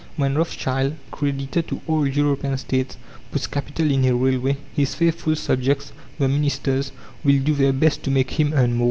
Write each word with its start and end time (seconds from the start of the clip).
When 0.17 0.33
Rothschild, 0.35 0.95
creditor 1.11 1.61
to 1.61 1.79
all 1.85 2.07
European 2.07 2.57
States, 2.57 2.97
puts 3.31 3.45
capital 3.45 3.91
in 3.91 4.03
a 4.05 4.15
railway, 4.15 4.57
his 4.75 4.95
faithful 4.95 5.35
subjects, 5.35 5.93
the 6.17 6.27
ministers, 6.27 6.91
will 7.23 7.37
do 7.39 7.53
their 7.53 7.71
best 7.71 8.01
to 8.05 8.09
make 8.09 8.31
him 8.31 8.51
earn 8.55 8.73
more. 8.73 8.79